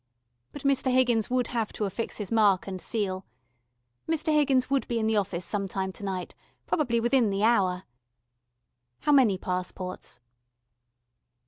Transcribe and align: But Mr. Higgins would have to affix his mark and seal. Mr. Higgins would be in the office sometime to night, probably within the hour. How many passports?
But 0.51 0.63
Mr. 0.63 0.91
Higgins 0.91 1.29
would 1.29 1.45
have 1.49 1.71
to 1.73 1.85
affix 1.85 2.17
his 2.17 2.31
mark 2.31 2.65
and 2.65 2.81
seal. 2.81 3.23
Mr. 4.09 4.33
Higgins 4.33 4.67
would 4.67 4.87
be 4.87 4.97
in 4.97 5.05
the 5.05 5.15
office 5.15 5.45
sometime 5.45 5.91
to 5.91 6.03
night, 6.03 6.33
probably 6.65 6.99
within 6.99 7.29
the 7.29 7.43
hour. 7.43 7.83
How 9.01 9.11
many 9.11 9.37
passports? 9.37 10.19